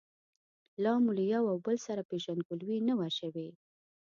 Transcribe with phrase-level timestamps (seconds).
[0.83, 3.47] لا مو له یو او بل سره پېژندګلوي نه وه شوې.